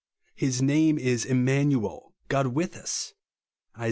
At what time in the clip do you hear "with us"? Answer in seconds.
2.47-3.13